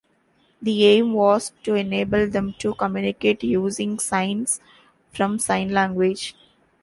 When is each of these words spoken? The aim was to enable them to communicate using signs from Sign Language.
The 0.59 0.83
aim 0.87 1.13
was 1.13 1.51
to 1.61 1.75
enable 1.75 2.27
them 2.27 2.55
to 2.57 2.73
communicate 2.73 3.43
using 3.43 3.99
signs 3.99 4.59
from 5.13 5.37
Sign 5.37 5.69
Language. 5.69 6.35